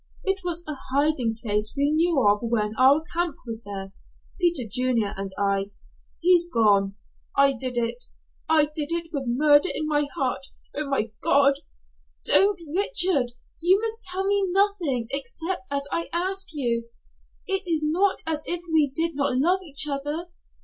[0.23, 3.93] It was a hiding place we knew of when our camp was there
[4.39, 5.69] Peter Junior and I.
[6.19, 6.95] He's gone.
[7.37, 8.05] I did it
[8.49, 11.59] I did it with murder in my heart Oh, my God!"
[12.25, 13.33] "Don't, Richard.
[13.61, 16.89] You must tell me nothing except as I ask you.
[17.45, 20.29] It is not as if we did not love each other.